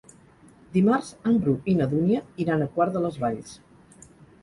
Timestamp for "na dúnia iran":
1.83-2.67